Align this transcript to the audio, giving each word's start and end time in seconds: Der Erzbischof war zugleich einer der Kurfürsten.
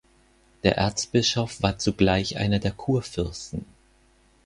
Der 0.63 0.77
Erzbischof 0.77 1.61
war 1.61 1.77
zugleich 1.77 2.37
einer 2.39 2.57
der 2.57 2.71
Kurfürsten. 2.71 3.65